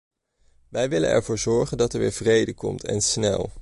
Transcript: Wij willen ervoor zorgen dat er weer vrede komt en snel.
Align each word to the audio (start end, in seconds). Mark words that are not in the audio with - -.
Wij 0.69 0.89
willen 0.89 1.09
ervoor 1.09 1.37
zorgen 1.37 1.77
dat 1.77 1.93
er 1.93 1.99
weer 1.99 2.11
vrede 2.11 2.53
komt 2.53 2.83
en 2.85 3.01
snel. 3.01 3.51